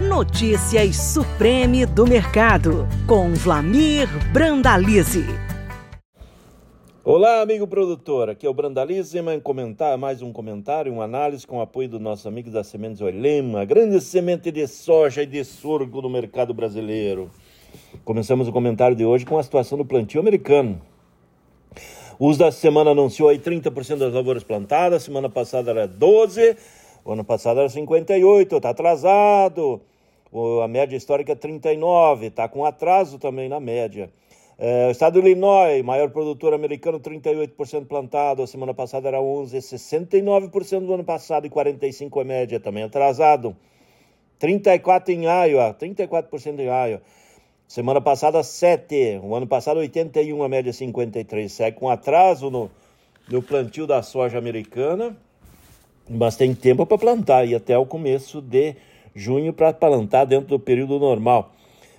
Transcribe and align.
Notícias 0.00 0.96
Supreme 0.96 1.84
do 1.84 2.06
Mercado, 2.06 2.88
com 3.06 3.34
Vlamir 3.34 4.08
Brandalize. 4.32 5.26
Olá, 7.04 7.42
amigo 7.42 7.66
produtor. 7.66 8.30
Aqui 8.30 8.46
é 8.46 8.48
o 8.48 8.54
Brandalize, 8.54 9.20
mais 9.20 10.22
um 10.22 10.32
comentário, 10.32 10.90
uma 10.90 11.04
análise 11.04 11.46
com 11.46 11.58
o 11.58 11.60
apoio 11.60 11.86
do 11.86 12.00
nosso 12.00 12.26
amigo 12.26 12.50
da 12.50 12.64
Sementes 12.64 13.02
Oilema, 13.02 13.66
grande 13.66 14.00
semente 14.00 14.50
de 14.50 14.66
soja 14.66 15.22
e 15.22 15.26
de 15.26 15.44
sorgo 15.44 16.00
no 16.00 16.08
mercado 16.08 16.54
brasileiro. 16.54 17.30
Começamos 18.02 18.48
o 18.48 18.52
comentário 18.52 18.96
de 18.96 19.04
hoje 19.04 19.26
com 19.26 19.36
a 19.36 19.42
situação 19.42 19.76
do 19.76 19.84
plantio 19.84 20.18
americano. 20.18 20.80
O 22.18 22.28
uso 22.28 22.38
da 22.38 22.50
semana 22.50 22.92
anunciou 22.92 23.28
aí 23.28 23.38
30% 23.38 23.98
das 23.98 24.14
lavouras 24.14 24.44
plantadas, 24.44 25.02
semana 25.02 25.28
passada 25.28 25.70
era 25.70 25.86
12%, 25.86 26.56
o 27.04 27.12
ano 27.12 27.24
passado 27.24 27.60
era 27.60 27.68
58%, 27.68 28.56
está 28.56 28.70
atrasado. 28.70 29.82
A 30.62 30.68
média 30.68 30.96
histórica 30.96 31.32
é 31.32 31.34
39, 31.34 32.26
está 32.26 32.48
com 32.48 32.64
atraso 32.64 33.18
também 33.18 33.48
na 33.48 33.58
média. 33.58 34.10
É, 34.62 34.88
o 34.88 34.90
estado 34.90 35.14
do 35.14 35.26
Illinois, 35.26 35.82
maior 35.82 36.10
produtor 36.10 36.52
americano, 36.52 37.00
38% 37.00 37.86
plantado. 37.86 38.42
A 38.42 38.46
semana 38.46 38.74
passada 38.74 39.08
era 39.08 39.20
11, 39.20 39.56
69% 39.56 40.86
do 40.86 40.94
ano 40.94 41.02
passado 41.02 41.46
e 41.46 41.50
45% 41.50 42.20
a 42.20 42.24
média, 42.24 42.60
também 42.60 42.84
atrasado. 42.84 43.56
34 44.38 45.12
em 45.12 45.24
Iowa, 45.24 45.74
34% 45.74 46.60
em 46.60 46.66
Iowa. 46.66 47.02
Semana 47.66 48.00
passada, 48.00 48.42
7. 48.42 49.20
O 49.22 49.34
ano 49.34 49.46
passado, 49.46 49.78
81, 49.78 50.42
a 50.42 50.48
média 50.48 50.72
53. 50.72 51.50
Segue 51.50 51.76
com 51.78 51.88
atraso 51.88 52.50
no, 52.50 52.70
no 53.30 53.40
plantio 53.42 53.86
da 53.86 54.02
soja 54.02 54.36
americana, 54.36 55.16
mas 56.08 56.36
tem 56.36 56.54
tempo 56.54 56.84
para 56.84 56.98
plantar 56.98 57.46
e 57.46 57.54
até 57.54 57.78
o 57.78 57.86
começo 57.86 58.42
de 58.42 58.76
junho 59.14 59.52
para 59.52 59.72
plantar 59.72 60.24
dentro 60.24 60.48
do 60.48 60.58
período 60.58 60.98
normal. 60.98 61.52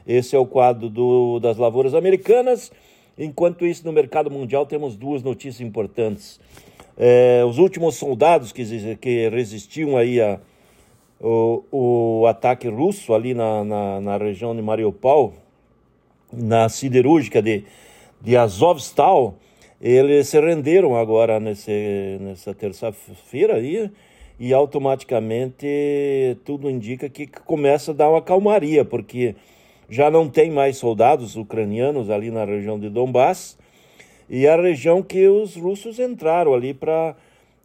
Esse 0.07 0.35
é 0.35 0.39
o 0.39 0.45
quadro 0.45 0.89
do, 0.89 1.39
das 1.39 1.57
lavouras 1.57 1.93
americanas. 1.93 2.71
Enquanto 3.17 3.65
isso, 3.65 3.85
no 3.85 3.91
mercado 3.91 4.31
mundial, 4.31 4.65
temos 4.65 4.95
duas 4.95 5.21
notícias 5.21 5.61
importantes. 5.61 6.39
É, 6.97 7.43
os 7.45 7.57
últimos 7.57 7.95
soldados 7.95 8.51
que, 8.51 8.95
que 8.97 9.29
resistiam 9.29 9.97
aí 9.97 10.19
a, 10.19 10.39
o, 11.19 11.63
o 11.71 12.27
ataque 12.27 12.67
russo 12.67 13.13
ali 13.13 13.33
na, 13.33 13.63
na, 13.63 14.01
na 14.01 14.17
região 14.17 14.55
de 14.55 14.61
Mariupol, 14.61 15.33
na 16.31 16.67
siderúrgica 16.69 17.41
de, 17.41 17.63
de 18.21 18.35
Azovstal, 18.35 19.35
eles 19.79 20.27
se 20.27 20.39
renderam 20.39 20.95
agora 20.95 21.39
nesse, 21.39 22.17
nessa 22.21 22.53
terça-feira 22.53 23.55
aí, 23.55 23.89
e 24.41 24.55
automaticamente 24.55 25.67
tudo 26.43 26.67
indica 26.67 27.07
que 27.07 27.27
começa 27.27 27.91
a 27.91 27.93
dar 27.93 28.09
uma 28.09 28.23
calmaria, 28.23 28.83
porque 28.83 29.35
já 29.87 30.09
não 30.09 30.27
tem 30.27 30.49
mais 30.49 30.77
soldados 30.77 31.35
ucranianos 31.35 32.09
ali 32.09 32.31
na 32.31 32.43
região 32.43 32.79
de 32.79 32.89
Donbass, 32.89 33.55
e 34.27 34.47
a 34.47 34.59
região 34.59 35.03
que 35.03 35.27
os 35.27 35.55
russos 35.55 35.99
entraram 35.99 36.55
ali 36.55 36.73
para, 36.73 37.15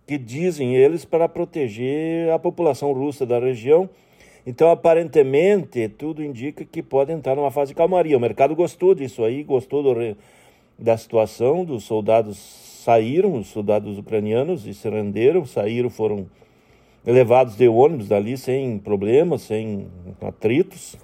que 0.06 0.18
dizem 0.18 0.76
eles, 0.76 1.02
para 1.02 1.26
proteger 1.26 2.30
a 2.30 2.38
população 2.38 2.92
russa 2.92 3.24
da 3.24 3.38
região 3.38 3.88
então, 4.46 4.70
aparentemente, 4.70 5.88
tudo 5.88 6.22
indica 6.22 6.64
que 6.64 6.80
pode 6.80 7.10
entrar 7.10 7.34
numa 7.34 7.50
fase 7.50 7.72
de 7.72 7.74
calmaria. 7.74 8.16
O 8.16 8.20
mercado 8.20 8.54
gostou 8.54 8.94
disso 8.94 9.24
aí, 9.24 9.42
gostou 9.42 9.82
do, 9.82 10.16
da 10.78 10.96
situação, 10.96 11.64
dos 11.64 11.82
soldados 11.82 12.38
saíram, 12.84 13.34
os 13.34 13.48
soldados 13.48 13.98
ucranianos, 13.98 14.64
e 14.64 14.72
se 14.72 14.88
renderam, 14.88 15.44
saíram, 15.44 15.90
foram 15.90 16.26
levados 17.12 17.56
de 17.56 17.68
ônibus 17.68 18.08
dali 18.08 18.36
sem 18.36 18.78
problemas, 18.78 19.42
sem 19.42 19.86
atritos. 20.20 20.96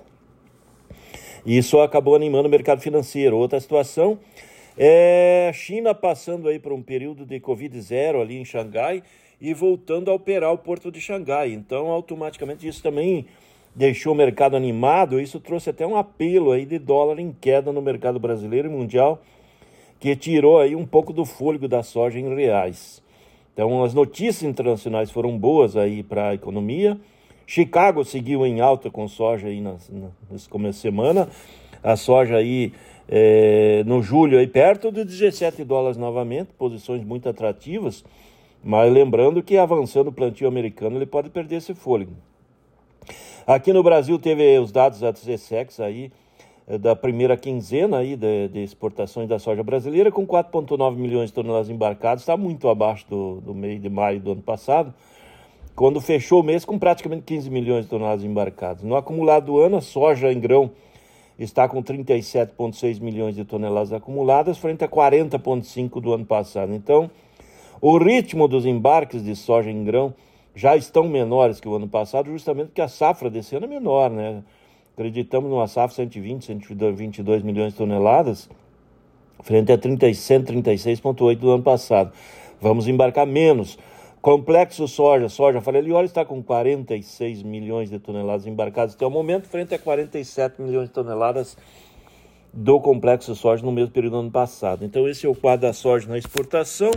E 1.46 1.56
isso 1.56 1.80
acabou 1.80 2.14
animando 2.14 2.48
o 2.48 2.50
mercado 2.50 2.80
financeiro. 2.80 3.36
Outra 3.36 3.60
situação 3.60 4.18
é 4.76 5.48
a 5.48 5.52
China 5.52 5.94
passando 5.94 6.48
aí 6.48 6.58
por 6.58 6.72
um 6.72 6.82
período 6.82 7.24
de 7.24 7.38
Covid 7.40 7.80
zero 7.80 8.20
ali 8.20 8.36
em 8.36 8.44
Xangai, 8.44 9.02
e 9.40 9.52
voltando 9.52 10.08
a 10.08 10.14
operar 10.14 10.52
o 10.52 10.58
porto 10.58 10.90
de 10.92 11.00
Xangai. 11.00 11.52
Então, 11.52 11.88
automaticamente, 11.88 12.66
isso 12.66 12.80
também 12.80 13.26
deixou 13.74 14.12
o 14.12 14.16
mercado 14.16 14.56
animado. 14.56 15.20
Isso 15.20 15.40
trouxe 15.40 15.68
até 15.70 15.84
um 15.84 15.96
apelo 15.96 16.52
aí 16.52 16.64
de 16.64 16.78
dólar 16.78 17.18
em 17.18 17.32
queda 17.32 17.72
no 17.72 17.82
mercado 17.82 18.20
brasileiro 18.20 18.68
e 18.68 18.70
mundial, 18.70 19.20
que 19.98 20.14
tirou 20.14 20.60
aí 20.60 20.76
um 20.76 20.86
pouco 20.86 21.12
do 21.12 21.24
fôlego 21.24 21.66
da 21.66 21.82
soja 21.82 22.20
em 22.20 22.34
reais. 22.36 23.02
Então, 23.52 23.84
as 23.84 23.92
notícias 23.92 24.42
internacionais 24.42 25.10
foram 25.10 25.36
boas 25.38 25.76
aí 25.76 26.02
para 26.02 26.28
a 26.28 26.34
economia. 26.34 26.98
Chicago 27.46 28.04
seguiu 28.04 28.46
em 28.46 28.60
alta 28.60 28.90
com 28.90 29.06
soja 29.06 29.48
aí 29.48 29.60
nas, 29.60 29.90
nesse 30.30 30.48
começo 30.48 30.78
de 30.78 30.82
semana. 30.82 31.28
A 31.82 31.96
soja 31.96 32.36
aí 32.36 32.72
é, 33.08 33.82
no 33.84 34.02
julho 34.02 34.38
aí 34.38 34.46
perto 34.46 34.90
de 34.90 35.04
17 35.04 35.64
dólares 35.64 35.98
novamente, 35.98 36.50
posições 36.56 37.04
muito 37.04 37.28
atrativas. 37.28 38.04
Mas 38.64 38.92
lembrando 38.92 39.42
que 39.42 39.56
avançando 39.58 40.08
o 40.08 40.12
plantio 40.12 40.48
americano, 40.48 40.96
ele 40.96 41.06
pode 41.06 41.28
perder 41.28 41.56
esse 41.56 41.74
fôlego. 41.74 42.12
Aqui 43.46 43.72
no 43.72 43.82
Brasil 43.82 44.18
teve 44.18 44.58
os 44.58 44.70
dados 44.70 45.00
da 45.00 45.12
TCSEX 45.12 45.80
aí, 45.80 46.12
da 46.66 46.94
primeira 46.94 47.36
quinzena 47.36 47.98
aí 47.98 48.16
de, 48.16 48.48
de 48.48 48.62
exportações 48.62 49.28
da 49.28 49.38
soja 49.38 49.62
brasileira, 49.62 50.12
com 50.12 50.26
4,9 50.26 50.96
milhões 50.96 51.30
de 51.30 51.34
toneladas 51.34 51.68
embarcadas, 51.68 52.22
está 52.22 52.36
muito 52.36 52.68
abaixo 52.68 53.06
do, 53.08 53.40
do 53.40 53.54
mês 53.54 53.80
de 53.80 53.88
maio 53.88 54.20
do 54.20 54.32
ano 54.32 54.42
passado, 54.42 54.94
quando 55.74 56.00
fechou 56.00 56.40
o 56.40 56.42
mês 56.42 56.64
com 56.64 56.78
praticamente 56.78 57.22
15 57.22 57.50
milhões 57.50 57.84
de 57.84 57.90
toneladas 57.90 58.24
embarcadas. 58.24 58.82
No 58.82 58.94
acumulado 58.94 59.46
do 59.46 59.58
ano, 59.58 59.78
a 59.78 59.80
soja 59.80 60.32
em 60.32 60.38
grão 60.38 60.70
está 61.38 61.68
com 61.68 61.82
37,6 61.82 63.00
milhões 63.00 63.34
de 63.34 63.44
toneladas 63.44 63.92
acumuladas, 63.92 64.58
frente 64.58 64.84
a 64.84 64.88
40,5 64.88 66.00
do 66.00 66.12
ano 66.12 66.24
passado. 66.24 66.72
Então, 66.72 67.10
o 67.80 67.98
ritmo 67.98 68.46
dos 68.46 68.64
embarques 68.64 69.24
de 69.24 69.34
soja 69.34 69.70
em 69.70 69.82
grão 69.82 70.14
já 70.54 70.76
estão 70.76 71.08
menores 71.08 71.58
que 71.58 71.68
o 71.68 71.74
ano 71.74 71.88
passado, 71.88 72.30
justamente 72.30 72.68
porque 72.68 72.82
a 72.82 72.88
safra 72.88 73.30
desse 73.30 73.56
ano 73.56 73.64
é 73.64 73.68
menor, 73.68 74.10
né? 74.10 74.42
Acreditamos 74.94 75.50
numa 75.50 75.66
safra 75.66 75.96
120, 75.96 76.44
122 76.44 77.42
milhões 77.42 77.72
de 77.72 77.78
toneladas, 77.78 78.48
frente 79.42 79.72
a 79.72 79.78
136,8 79.78 81.36
do 81.36 81.50
ano 81.50 81.62
passado. 81.62 82.12
Vamos 82.60 82.86
embarcar 82.86 83.26
menos. 83.26 83.78
Complexo 84.20 84.86
soja, 84.86 85.28
soja 85.28 85.60
Farelioli 85.60 86.06
está 86.06 86.24
com 86.24 86.40
46 86.42 87.42
milhões 87.42 87.90
de 87.90 87.98
toneladas 87.98 88.46
embarcadas 88.46 88.94
até 88.94 89.04
o 89.04 89.10
momento, 89.10 89.48
frente 89.48 89.74
a 89.74 89.78
47 89.78 90.62
milhões 90.62 90.88
de 90.88 90.94
toneladas 90.94 91.56
do 92.52 92.78
complexo 92.78 93.34
soja 93.34 93.64
no 93.64 93.72
mesmo 93.72 93.92
período 93.92 94.12
do 94.12 94.18
ano 94.20 94.30
passado. 94.30 94.84
Então 94.84 95.08
esse 95.08 95.26
é 95.26 95.28
o 95.28 95.34
quadro 95.34 95.66
da 95.66 95.72
soja 95.72 96.08
na 96.08 96.18
exportação 96.18 96.90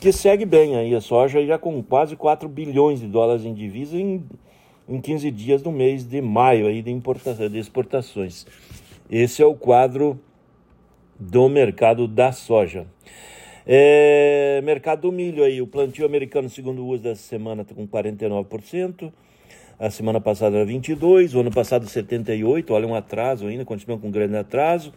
que 0.00 0.12
segue 0.12 0.46
bem 0.46 0.76
aí. 0.76 0.94
A 0.94 1.00
soja 1.00 1.44
já 1.44 1.58
com 1.58 1.82
quase 1.82 2.16
4 2.16 2.48
bilhões 2.48 3.00
de 3.00 3.06
dólares 3.06 3.44
em 3.44 3.52
divisa 3.52 3.96
em, 3.98 4.24
em 4.90 5.00
15 5.00 5.30
dias 5.30 5.62
do 5.62 5.70
mês 5.70 6.04
de 6.04 6.20
maio 6.20 6.66
aí 6.66 6.82
de, 6.82 6.90
importação, 6.90 7.48
de 7.48 7.58
exportações. 7.58 8.44
Esse 9.08 9.40
é 9.40 9.46
o 9.46 9.54
quadro 9.54 10.18
do 11.18 11.48
mercado 11.48 12.08
da 12.08 12.32
soja. 12.32 12.86
É, 13.64 14.60
mercado 14.64 15.02
do 15.02 15.12
milho 15.12 15.44
aí, 15.44 15.62
o 15.62 15.66
plantio 15.66 16.04
americano, 16.04 16.50
segundo 16.50 16.82
o 16.82 16.88
uso 16.88 17.04
dessa 17.04 17.22
semana, 17.22 17.62
está 17.62 17.72
com 17.72 17.86
49%. 17.86 19.12
A 19.78 19.90
semana 19.90 20.20
passada 20.20 20.56
era 20.58 20.66
22%, 20.66 21.34
o 21.34 21.40
ano 21.40 21.50
passado 21.50 21.86
78%, 21.86 22.70
olha 22.70 22.86
um 22.86 22.94
atraso 22.94 23.46
ainda, 23.46 23.64
continua 23.64 23.96
com 23.98 24.08
um 24.08 24.10
grande 24.10 24.36
atraso. 24.36 24.92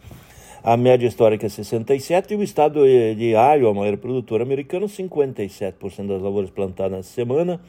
A 0.66 0.78
média 0.78 1.06
histórica 1.06 1.44
é 1.44 1.48
67% 1.50 2.30
e 2.30 2.36
o 2.36 2.42
estado 2.42 2.80
de 2.86 3.32
Iowa, 3.32 3.70
a 3.70 3.74
maior 3.74 3.98
produtor 3.98 4.40
americano, 4.40 4.86
57% 4.86 6.06
das 6.06 6.22
lavouras 6.22 6.48
plantadas 6.48 6.96
na 6.96 7.02
semana. 7.02 7.60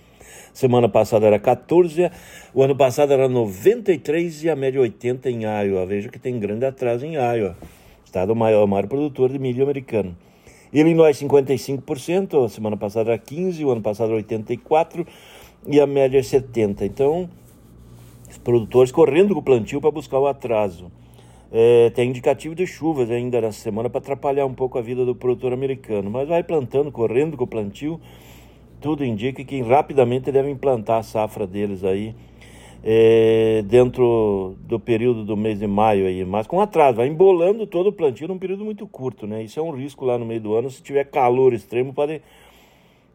Semana 0.54 0.88
passada 0.88 1.26
era 1.26 1.38
14, 1.38 2.10
o 2.54 2.64
ano 2.64 2.74
passado 2.74 3.12
era 3.12 3.28
93 3.28 4.46
e 4.46 4.50
a 4.50 4.56
média 4.56 4.80
80 4.80 5.30
em 5.30 5.44
Iowa. 5.44 5.86
Veja 5.86 6.08
que 6.08 6.18
tem 6.18 6.40
grande 6.40 6.66
atraso 6.66 7.06
em 7.06 7.16
Iowa. 7.16 7.58
Estado 8.06 8.34
maior, 8.34 8.66
maior 8.66 8.88
produtor 8.88 9.30
de 9.30 9.40
milho 9.40 9.62
americano. 9.62 10.16
Illinois 10.72 11.20
55%, 11.20 12.46
a 12.46 12.48
semana 12.48 12.78
passada 12.78 13.12
era 13.12 13.20
15, 13.20 13.66
o 13.66 13.72
ano 13.72 13.82
passado 13.82 14.12
era 14.12 14.16
84 14.16 15.06
e 15.68 15.82
a 15.82 15.86
média 15.86 16.18
é 16.18 16.24
70. 16.24 16.86
Então, 16.86 17.30
os 18.32 18.38
produtores 18.38 18.90
correndo 18.90 19.34
com 19.34 19.42
o 19.42 19.44
plantio 19.44 19.82
para 19.82 19.92
buscar 19.92 20.18
o 20.18 20.28
atraso. 20.28 20.90
É, 21.52 21.90
tem 21.92 22.10
indicativo 22.10 22.56
de 22.56 22.66
chuvas 22.66 23.10
ainda 23.10 23.40
na 23.40 23.52
semana 23.52 23.90
para 23.90 24.00
atrapalhar 24.00 24.46
um 24.46 24.54
pouco 24.54 24.78
a 24.78 24.82
vida 24.82 25.06
do 25.06 25.16
produtor 25.16 25.54
americano, 25.54 26.10
mas 26.10 26.28
vai 26.28 26.44
plantando, 26.44 26.92
correndo 26.92 27.38
com 27.38 27.44
o 27.44 27.48
plantio, 27.48 28.00
tudo 28.82 29.06
indica 29.06 29.44
que 29.44 29.62
rapidamente 29.62 30.32
devem 30.32 30.56
plantar 30.56 30.98
a 30.98 31.04
safra 31.04 31.48
deles 31.48 31.84
aí 31.84 32.16
é, 32.88 33.64
dentro 33.66 34.56
do 34.60 34.80
período 34.80 35.26
do 35.26 35.36
mês 35.36 35.58
de 35.58 35.66
maio 35.66 36.06
aí, 36.06 36.24
mas 36.24 36.46
com 36.46 36.62
atraso, 36.62 36.98
vai 36.98 37.08
embolando 37.08 37.66
todo 37.66 37.88
o 37.88 37.92
plantio 37.92 38.28
num 38.28 38.38
período 38.38 38.64
muito 38.64 38.86
curto, 38.86 39.26
né? 39.26 39.42
Isso 39.42 39.60
é 39.60 39.64
um 39.64 39.72
risco 39.72 40.06
lá 40.06 40.20
no 40.20 40.26
meio 40.26 40.40
do 40.40 40.54
ano, 40.54 40.70
se 40.70 40.84
tiver 40.84 41.06
calor 41.06 41.52
extremo 41.52 41.92
pode 41.94 42.22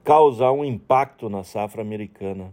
causar 0.03 0.51
um 0.51 0.65
impacto 0.65 1.29
na 1.29 1.45
safra 1.45 1.83
americana. 1.83 2.53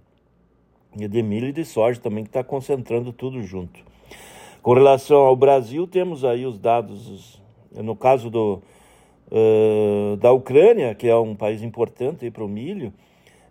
e 1.00 1.08
de 1.08 1.24
milho 1.24 1.48
e 1.48 1.52
de 1.52 1.66
soja 1.66 2.00
também, 2.00 2.24
que 2.24 2.30
está 2.30 2.44
concentrando 2.44 3.12
tudo 3.12 3.42
junto. 3.42 3.80
Com 4.68 4.74
relação 4.74 5.20
ao 5.20 5.34
Brasil, 5.34 5.88
temos 5.88 6.26
aí 6.26 6.46
os 6.46 6.60
dados, 6.60 7.42
no 7.74 7.96
caso 7.96 8.30
do, 8.30 8.62
uh, 9.32 10.18
da 10.18 10.34
Ucrânia, 10.34 10.94
que 10.94 11.08
é 11.08 11.16
um 11.16 11.34
país 11.34 11.64
importante 11.64 12.30
para 12.30 12.44
o 12.44 12.50
milho, 12.50 12.92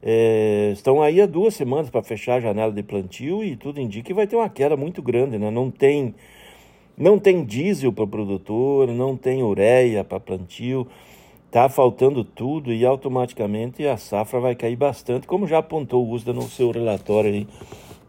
é, 0.03 0.73
estão 0.75 1.01
aí 1.01 1.19
há 1.23 1.25
duas 1.25 1.55
semanas 1.55 1.89
para 1.89 2.03
fechar 2.03 2.35
a 2.35 2.41
janela 2.41 2.71
de 2.71 2.83
plantio 2.83 3.43
e 3.43 3.57
tudo 3.57 3.81
indica 3.81 4.09
que 4.09 4.13
vai 4.13 4.27
ter 4.27 4.37
uma 4.37 4.51
queda 4.51 4.77
muito 4.77 5.01
grande, 5.01 5.39
né? 5.39 5.51
Não 5.51 5.71
tem, 5.71 6.15
não 6.99 7.19
tem 7.19 7.47
diesel 7.47 7.95
para 7.95 8.05
o 8.05 8.09
produtor, 8.09 8.89
não 8.89 9.17
tem 9.17 9.43
ureia 9.43 10.05
para 10.05 10.21
plantio, 10.21 10.87
tá 11.51 11.67
faltando 11.71 12.25
tudo 12.25 12.71
e 12.71 12.85
automaticamente 12.85 13.87
a 13.87 13.97
safra 13.97 14.39
vai 14.39 14.55
cair 14.55 14.77
bastante, 14.77 15.27
como 15.27 15.47
já 15.47 15.61
apontou 15.61 16.05
o 16.05 16.11
USDA 16.11 16.35
no 16.35 16.43
seu 16.43 16.71
relatório 16.71 17.33
aí 17.33 17.49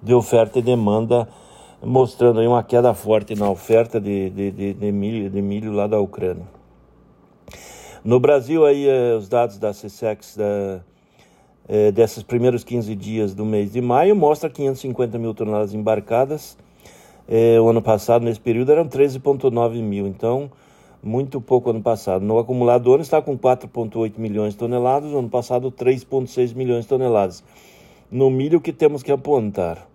de 0.04 0.14
oferta 0.14 0.60
e 0.60 0.62
demanda, 0.62 1.26
mostrando 1.82 2.40
aí 2.40 2.48
uma 2.48 2.64
queda 2.64 2.94
forte 2.94 3.36
na 3.36 3.50
oferta 3.50 4.00
de, 4.00 4.30
de, 4.30 4.52
de, 4.52 4.74
de 4.74 4.92
milho, 4.92 5.30
de 5.30 5.42
milho 5.42 5.72
lá 5.72 5.88
da 5.88 6.00
Ucrânia. 6.00 6.46
No 8.04 8.20
Brasil 8.20 8.66
aí 8.66 8.88
eh, 8.88 9.16
os 9.16 9.28
dados 9.28 9.58
da 9.58 9.72
CSEX 9.72 10.38
da 10.38 10.82
é, 11.68 11.92
desses 11.92 12.24
primeiros 12.24 12.64
15 12.64 12.96
dias 12.96 13.34
do 13.34 13.46
mês 13.46 13.74
de 13.74 13.82
maio 13.82 14.16
mostra 14.16 14.50
550 14.50 15.18
mil 15.20 15.34
toneladas 15.34 15.74
embarcadas. 15.74 16.58
É, 17.28 17.60
o 17.60 17.68
ano 17.68 17.82
passado, 17.82 18.24
nesse 18.24 18.40
período, 18.40 18.72
eram 18.72 18.88
13,9 18.88 19.82
mil, 19.82 20.08
então 20.08 20.50
muito 21.04 21.42
pouco 21.42 21.70
ano 21.70 21.82
passado. 21.82 22.24
No 22.24 22.40
acumulado 22.40 22.84
do 22.84 22.94
ano 22.94 23.04
está 23.04 23.22
com 23.22 23.38
4,8 23.38 24.14
milhões 24.18 24.54
de 24.54 24.60
toneladas, 24.60 25.12
no 25.12 25.20
ano 25.20 25.30
passado 25.30 25.70
3,6 25.72 26.56
milhões 26.56 26.84
de 26.84 26.90
toneladas. 26.90 27.44
No 28.10 28.30
milho, 28.30 28.62
que 28.62 28.72
temos 28.72 29.04
que 29.04 29.12
apontar? 29.12 29.86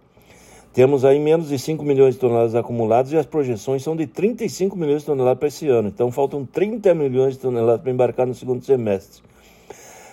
Temos 0.73 1.05
aí 1.05 1.19
menos 1.19 1.49
de 1.49 1.59
5 1.59 1.85
milhões 1.85 2.15
de 2.15 2.21
toneladas 2.21 2.55
acumuladas 2.55 3.13
e 3.13 3.17
as 3.17 3.27
projeções 3.27 3.83
são 3.83 3.95
de 3.95 4.07
35 4.07 4.75
milhões 4.77 5.03
de 5.03 5.07
toneladas 5.07 5.39
para 5.39 5.49
esse 5.49 5.69
ano. 5.69 5.89
Então 5.89 6.11
faltam 6.11 6.47
30 6.47 6.95
milhões 6.95 7.35
de 7.35 7.41
toneladas 7.41 7.83
para 7.83 7.91
embarcar 7.91 8.27
no 8.27 8.35
segundo 8.35 8.65
semestre. 8.65 9.23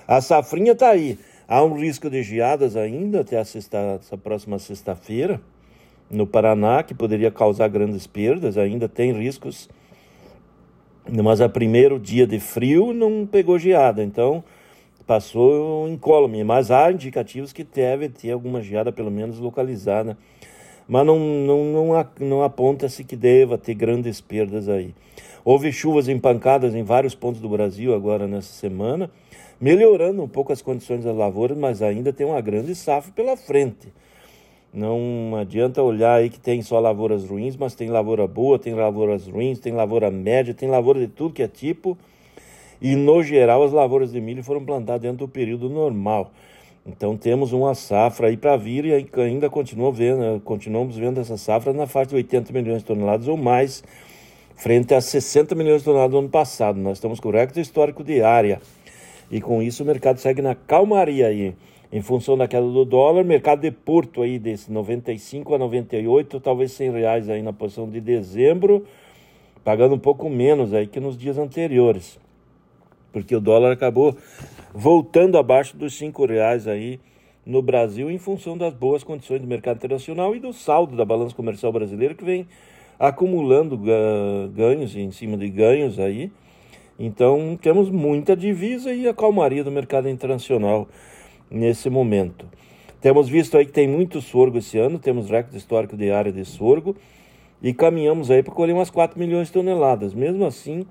A 0.06 0.20
safrinha 0.20 0.74
está 0.74 0.90
aí. 0.90 1.18
Há 1.48 1.64
um 1.64 1.80
risco 1.80 2.10
de 2.10 2.22
geadas 2.24 2.76
ainda 2.76 3.22
até 3.22 3.40
a 3.40 3.46
sexta, 3.46 4.00
essa 4.02 4.18
próxima 4.18 4.60
sexta-feira 4.60 5.40
no 6.12 6.28
Paraná, 6.28 6.84
que 6.84 6.94
poderia 6.94 7.32
causar 7.32 7.68
grandes 7.70 8.06
perdas, 8.06 8.58
ainda 8.58 8.90
tem 8.90 9.14
riscos. 9.14 9.70
Mas 11.24 11.40
a 11.40 11.48
primeiro 11.48 12.00
dia 12.00 12.28
de 12.28 12.40
frio 12.40 12.94
não 12.94 13.26
pegou 13.26 13.58
geada, 13.58 14.04
então 14.04 14.44
passou 15.10 15.90
incólume. 15.90 16.44
Mas 16.44 16.70
há 16.70 16.92
indicativos 16.92 17.52
que 17.52 17.64
deve 17.64 18.10
ter 18.10 18.30
alguma 18.30 18.62
geada, 18.62 18.92
pelo 18.92 19.10
menos 19.10 19.40
localizada. 19.40 20.16
Mas 20.88 21.04
não, 21.04 21.18
não, 21.18 21.66
não, 21.66 22.08
não 22.20 22.44
aponta-se 22.44 23.04
que 23.04 23.16
deva 23.16 23.58
ter 23.58 23.74
grandes 23.74 24.22
perdas 24.22 24.70
aí. 24.70 24.94
Houve 25.44 25.72
chuvas 25.72 26.08
empancadas 26.08 26.76
em 26.76 26.84
vários 26.84 27.16
pontos 27.16 27.42
do 27.42 27.50
Brasil 27.50 27.96
agora 27.96 28.28
nessa 28.28 28.54
semana 28.54 29.10
melhorando 29.60 30.24
um 30.24 30.28
pouco 30.28 30.54
as 30.54 30.62
condições 30.62 31.04
das 31.04 31.16
lavouras, 31.16 31.58
mas 31.58 31.82
ainda 31.82 32.14
tem 32.14 32.26
uma 32.26 32.40
grande 32.40 32.74
safra 32.74 33.12
pela 33.12 33.36
frente. 33.36 33.92
Não 34.74 35.36
adianta 35.36 35.82
olhar 35.82 36.14
aí 36.16 36.30
que 36.30 36.40
tem 36.40 36.62
só 36.62 36.80
lavouras 36.80 37.26
ruins, 37.26 37.58
mas 37.58 37.76
tem 37.76 37.90
lavoura 37.90 38.26
boa, 38.28 38.58
tem 38.58 38.74
lavouras 38.74 39.28
ruins, 39.28 39.60
tem 39.60 39.74
lavoura 39.74 40.10
média, 40.12 40.54
tem 40.54 40.70
lavoura 40.70 41.00
de 41.00 41.08
tudo 41.08 41.34
que 41.34 41.44
é 41.44 41.48
tipo. 41.48 41.98
E 42.82 42.96
no 42.96 43.22
geral 43.22 43.64
as 43.64 43.72
lavouras 43.72 44.12
de 44.12 44.22
milho 44.22 44.44
foram 44.44 44.64
plantadas 44.64 45.02
dentro 45.02 45.20
do 45.20 45.28
período 45.28 45.70
normal. 45.70 46.32
Então 46.86 47.16
temos 47.18 47.52
uma 47.54 47.76
safra 47.76 48.28
aí 48.28 48.38
para 48.38 48.56
vir 48.56 48.86
e 48.86 49.10
ainda 49.22 49.50
continua 49.50 49.92
vendo, 49.92 50.40
continuamos 50.42 50.96
vendo 50.96 51.20
essa 51.20 51.38
safra 51.38 51.74
na 51.74 51.86
faixa 51.86 52.10
de 52.10 52.16
80 52.16 52.54
milhões 52.54 52.80
de 52.80 52.86
toneladas 52.86 53.28
ou 53.28 53.38
mais, 53.38 53.84
frente 54.56 54.94
a 54.94 55.02
60 55.02 55.54
milhões 55.56 55.82
de 55.82 55.86
toneladas 55.86 56.12
do 56.12 56.20
ano 56.20 56.30
passado. 56.30 56.80
Nós 56.80 56.98
estamos 56.98 57.20
com 57.20 57.30
recorde 57.30 57.60
histórico 57.60 58.04
de 58.04 58.22
área. 58.22 58.62
E 59.30 59.40
com 59.40 59.62
isso 59.62 59.84
o 59.84 59.86
mercado 59.86 60.18
segue 60.18 60.42
na 60.42 60.56
calmaria 60.56 61.28
aí. 61.28 61.54
Em 61.92 62.02
função 62.02 62.38
da 62.38 62.48
queda 62.48 62.68
do 62.68 62.86
dólar, 62.86 63.24
mercado 63.24 63.62
de 63.62 63.72
Porto 63.72 64.22
aí 64.22 64.38
desse 64.38 64.72
95 64.72 65.56
a 65.56 65.58
98, 65.58 66.40
talvez 66.40 66.72
100 66.72 66.92
reais 66.92 67.30
aí 67.30 67.42
na 67.42 67.52
posição 67.52 67.90
de 67.90 68.00
dezembro, 68.00 68.86
pagando 69.64 69.96
um 69.96 70.00
pouco 70.00 70.30
menos 70.30 70.74
aí 70.74 70.86
que 70.86 71.00
nos 71.00 71.18
dias 71.18 71.38
anteriores. 71.38 72.20
Porque 73.12 73.36
o 73.36 73.40
dólar 73.40 73.72
acabou 73.72 74.16
voltando 74.74 75.38
abaixo 75.38 75.76
dos 75.76 75.98
5 75.98 76.26
reais 76.26 76.68
aí 76.68 77.00
no 77.46 77.62
Brasil 77.62 78.12
em 78.12 78.18
função 78.18 78.58
das 78.58 78.74
boas 78.74 79.04
condições 79.04 79.42
do 79.42 79.48
mercado 79.48 79.78
internacional 79.78 80.36
e 80.36 80.40
do 80.40 80.54
saldo 80.54 80.96
da 80.96 81.04
balança 81.04 81.36
comercial 81.36 81.72
brasileira 81.72 82.14
que 82.14 82.24
vem 82.24 82.48
acumulando 83.00 83.80
ganhos 84.54 84.96
em 84.96 85.10
cima 85.12 85.38
de 85.38 85.50
ganhos 85.50 86.00
aí 86.00 86.32
então, 87.00 87.58
temos 87.62 87.90
muita 87.90 88.36
divisa 88.36 88.94
e 88.94 89.08
a 89.08 89.14
calmaria 89.14 89.64
do 89.64 89.72
mercado 89.72 90.10
internacional 90.10 90.86
nesse 91.50 91.90
momento. 91.90 92.46
Temos 93.00 93.30
visto 93.30 93.58
aí 93.58 93.66
que 93.66 93.72
tem 93.72 93.88
muito 93.88 94.20
sorgo 94.20 94.58
esse 94.58 94.78
ano, 94.78 95.00
temos 95.00 95.30
recorde 95.30 95.56
histórico 95.56 95.96
de 95.96 96.12
área 96.12 96.30
de 96.30 96.44
sorgo 96.44 96.98
e 97.64 97.74
caminhamos 97.74 98.30
aí 98.30 98.44
para 98.44 98.54
colher 98.54 98.74
umas 98.76 98.90
4 98.90 99.18
milhões 99.18 99.48
de 99.48 99.54
toneladas. 99.54 100.14
Mesmo 100.14 100.46
assim, 100.46 100.86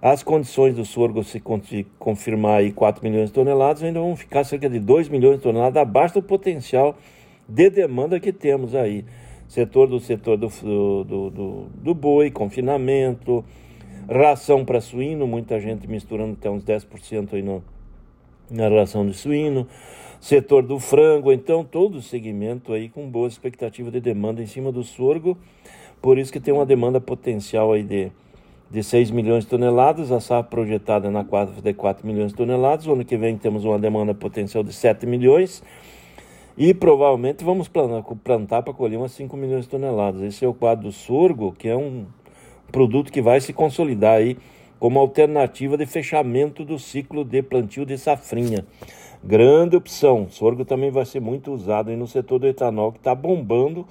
as 0.00 0.22
condições 0.22 0.74
do 0.74 0.84
sorgo 0.84 1.24
se 1.24 1.42
confirmar 1.98 2.58
aí 2.58 2.72
4 2.72 3.02
milhões 3.02 3.30
de 3.30 3.34
toneladas, 3.34 3.82
ainda 3.82 4.00
vão 4.00 4.14
ficar 4.14 4.44
cerca 4.44 4.68
de 4.68 4.78
2 4.78 5.08
milhões 5.08 5.36
de 5.36 5.42
toneladas 5.42 5.80
abaixo 5.80 6.14
do 6.14 6.22
potencial 6.22 6.96
de 7.48 7.70
demanda 7.70 8.20
que 8.20 8.32
temos 8.32 8.74
aí. 8.74 9.04
Setor 9.48 9.88
do 9.88 9.98
setor 9.98 10.36
do, 10.36 10.48
do, 10.48 11.30
do, 11.30 11.66
do 11.82 11.94
boi, 11.94 12.30
confinamento, 12.30 13.44
Ração 14.10 14.64
para 14.64 14.80
suíno, 14.80 15.26
muita 15.26 15.60
gente 15.60 15.86
misturando 15.86 16.32
até 16.32 16.48
uns 16.48 16.64
10% 16.64 17.34
aí 17.34 17.42
no, 17.42 17.62
na 18.50 18.66
ração 18.66 19.06
de 19.06 19.12
suíno. 19.12 19.68
Setor 20.18 20.62
do 20.62 20.80
frango, 20.80 21.30
então 21.30 21.62
todo 21.62 21.96
o 21.96 22.02
segmento 22.02 22.72
aí 22.72 22.88
com 22.88 23.06
boa 23.06 23.28
expectativa 23.28 23.90
de 23.90 24.00
demanda 24.00 24.42
em 24.42 24.46
cima 24.46 24.72
do 24.72 24.82
sorgo. 24.82 25.36
Por 26.00 26.16
isso 26.16 26.32
que 26.32 26.40
tem 26.40 26.54
uma 26.54 26.64
demanda 26.64 26.98
potencial 26.98 27.70
aí 27.70 27.82
de, 27.82 28.10
de 28.70 28.82
6 28.82 29.10
milhões 29.10 29.44
de 29.44 29.50
toneladas, 29.50 30.12
a 30.12 30.20
safra 30.20 30.50
projetada 30.50 31.10
na 31.10 31.24
4 31.24 31.62
de 31.62 31.72
4 31.72 32.06
milhões 32.06 32.32
de 32.32 32.36
toneladas. 32.36 32.86
O 32.86 32.92
ano 32.92 33.04
que 33.04 33.16
vem 33.16 33.36
temos 33.36 33.64
uma 33.64 33.78
demanda 33.78 34.14
potencial 34.14 34.62
de 34.62 34.72
7 34.72 35.06
milhões. 35.06 35.62
E 36.56 36.74
provavelmente 36.74 37.44
vamos 37.44 37.68
plantar 37.68 38.62
para 38.62 38.74
colher 38.74 38.96
umas 38.96 39.12
5 39.12 39.36
milhões 39.36 39.64
de 39.64 39.70
toneladas. 39.70 40.20
Esse 40.22 40.44
é 40.44 40.48
o 40.48 40.52
quadro 40.52 40.88
do 40.88 40.92
sorgo, 40.92 41.52
que 41.52 41.68
é 41.68 41.76
um 41.76 42.06
produto 42.70 43.10
que 43.10 43.22
vai 43.22 43.40
se 43.40 43.52
consolidar 43.52 44.16
aí 44.16 44.36
como 44.78 44.98
alternativa 44.98 45.76
de 45.76 45.86
fechamento 45.86 46.64
do 46.64 46.78
ciclo 46.78 47.24
de 47.24 47.42
plantio 47.42 47.86
de 47.86 47.96
safrinha. 47.96 48.66
Grande 49.24 49.76
opção. 49.76 50.28
Sorgo 50.28 50.64
também 50.64 50.90
vai 50.90 51.04
ser 51.04 51.20
muito 51.20 51.52
usado 51.52 51.90
aí 51.90 51.96
no 51.96 52.06
setor 52.06 52.38
do 52.38 52.46
etanol, 52.46 52.92
que 52.92 52.98
está 52.98 53.14
bombando 53.14 53.86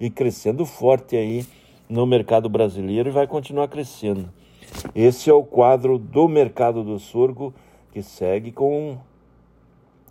e 0.00 0.08
crescendo 0.08 0.64
forte 0.64 1.16
aí 1.16 1.44
no 1.92 2.06
mercado 2.06 2.48
brasileiro 2.48 3.10
e 3.10 3.12
vai 3.12 3.26
continuar 3.26 3.68
crescendo. 3.68 4.30
Esse 4.94 5.28
é 5.28 5.32
o 5.32 5.44
quadro 5.44 5.98
do 5.98 6.26
mercado 6.26 6.82
do 6.82 6.98
sorgo 6.98 7.52
que 7.92 8.02
segue 8.02 8.50
com, 8.50 8.96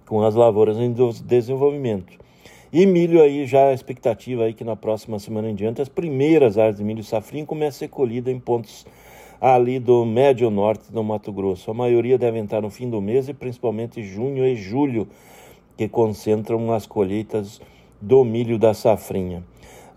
com 0.05 0.21
as 0.21 0.35
lavouras 0.35 0.77
em 0.77 0.93
desenvolvimento. 1.25 2.19
E 2.71 2.85
milho 2.85 3.19
aí, 3.19 3.47
já 3.47 3.69
a 3.69 3.73
expectativa 3.73 4.43
aí 4.43 4.53
que 4.53 4.63
na 4.63 4.75
próxima 4.75 5.17
semana 5.17 5.49
em 5.49 5.55
diante 5.55 5.81
as 5.81 5.89
primeiras 5.89 6.55
áreas 6.55 6.77
de 6.77 6.83
milho 6.83 7.03
safrinho 7.03 7.47
comecem 7.47 7.67
a 7.67 7.71
ser 7.79 7.87
colhidas 7.87 8.31
em 8.31 8.39
pontos 8.39 8.85
ali 9.41 9.79
do 9.79 10.05
médio 10.05 10.51
norte 10.51 10.91
do 10.91 11.03
Mato 11.03 11.33
Grosso. 11.33 11.71
A 11.71 11.73
maioria 11.73 12.15
deve 12.15 12.37
entrar 12.37 12.61
no 12.61 12.69
fim 12.69 12.87
do 12.87 13.01
mês 13.01 13.27
e 13.27 13.33
principalmente 13.33 14.03
junho 14.03 14.45
e 14.45 14.55
julho, 14.55 15.07
que 15.75 15.89
concentram 15.89 16.71
as 16.71 16.85
colheitas 16.85 17.59
do 17.99 18.23
milho 18.23 18.59
da 18.59 18.71
safrinha. 18.71 19.43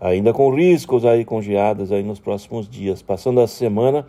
Ainda 0.05 0.31
com 0.31 0.53
riscos 0.53 1.03
aí 1.03 1.25
com 1.25 1.41
geadas 1.41 1.91
aí 1.91 2.03
nos 2.03 2.19
próximos 2.19 2.69
dias. 2.69 3.01
Passando 3.01 3.41
a 3.41 3.47
semana, 3.47 4.05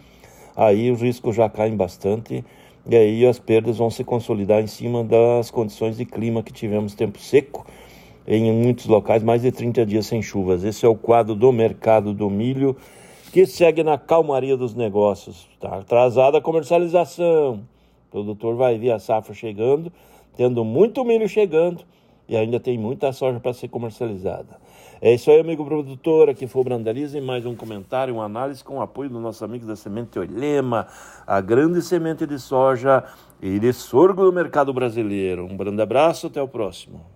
aí 0.55 0.91
os 0.91 1.01
riscos 1.01 1.35
já 1.35 1.49
caem 1.49 1.75
bastante 1.75 2.45
e 2.87 2.95
aí 2.95 3.27
as 3.27 3.39
perdas 3.39 3.79
vão 3.79 3.89
se 3.89 4.05
consolidar 4.05 4.63
em 4.63 4.67
cima 4.67 5.03
das 5.03 5.51
condições 5.51 5.97
de 5.97 6.05
clima 6.05 6.43
que 6.43 6.53
tivemos 6.53 6.95
tempo 6.95 7.19
seco 7.19 7.67
em 8.27 8.53
muitos 8.53 8.85
locais, 8.85 9.23
mais 9.23 9.41
de 9.41 9.51
30 9.51 9.87
dias 9.87 10.05
sem 10.05 10.21
chuvas. 10.21 10.65
Esse 10.65 10.85
é 10.85 10.89
o 10.89 10.95
quadro 10.95 11.35
do 11.35 11.51
mercado 11.51 12.13
do 12.13 12.29
milho, 12.29 12.77
que 13.33 13.47
segue 13.47 13.83
na 13.83 13.97
calmaria 13.97 14.55
dos 14.55 14.75
negócios. 14.75 15.49
Está 15.55 15.79
atrasada 15.79 16.37
a 16.37 16.43
comercialização. 16.43 17.63
O 18.09 18.11
produtor 18.11 18.55
vai 18.55 18.77
ver 18.77 18.91
a 18.91 18.99
safra 18.99 19.33
chegando, 19.33 19.91
tendo 20.37 20.63
muito 20.63 21.03
milho 21.07 21.27
chegando 21.27 21.87
e 22.29 22.37
ainda 22.37 22.61
tem 22.61 22.77
muita 22.77 23.15
soja 23.15 23.41
para 23.41 23.55
ser 23.55 23.69
comercializada. 23.69 24.59
É 24.99 25.13
isso 25.13 25.31
aí, 25.31 25.39
amigo 25.39 25.63
produtor. 25.63 26.31
Aqui 26.31 26.47
foi 26.47 26.63
o 26.63 26.65
Brandaliza 26.65 27.19
e 27.19 27.21
mais 27.21 27.45
um 27.45 27.55
comentário, 27.55 28.15
uma 28.15 28.25
análise 28.25 28.65
com 28.65 28.79
o 28.79 28.81
apoio 28.81 29.11
do 29.11 29.21
nosso 29.21 29.45
amigo 29.45 29.67
da 29.67 29.77
Semente 29.77 30.19
Olema, 30.19 30.87
a 31.27 31.39
grande 31.39 31.83
semente 31.83 32.27
de 32.27 32.39
soja 32.39 33.05
e 33.41 33.59
de 33.59 33.75
sorgo 33.75 34.25
do 34.25 34.33
mercado 34.33 34.73
brasileiro. 34.73 35.45
Um 35.45 35.57
grande 35.57 35.83
abraço, 35.83 36.29
até 36.29 36.41
o 36.41 36.49
próximo. 36.49 37.16